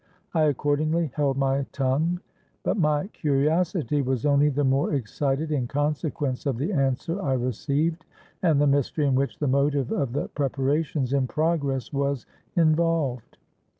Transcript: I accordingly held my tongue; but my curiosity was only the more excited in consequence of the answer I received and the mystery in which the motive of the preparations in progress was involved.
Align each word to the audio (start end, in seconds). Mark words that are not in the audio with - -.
I 0.33 0.45
accordingly 0.45 1.11
held 1.13 1.37
my 1.37 1.67
tongue; 1.71 2.21
but 2.63 2.75
my 2.75 3.05
curiosity 3.09 4.01
was 4.01 4.25
only 4.25 4.49
the 4.49 4.63
more 4.63 4.95
excited 4.95 5.51
in 5.51 5.67
consequence 5.67 6.47
of 6.47 6.57
the 6.57 6.73
answer 6.73 7.21
I 7.21 7.33
received 7.33 8.03
and 8.41 8.59
the 8.59 8.65
mystery 8.65 9.05
in 9.05 9.13
which 9.13 9.37
the 9.37 9.45
motive 9.47 9.91
of 9.91 10.13
the 10.13 10.27
preparations 10.29 11.13
in 11.13 11.27
progress 11.27 11.93
was 11.93 12.25
involved. 12.55 13.37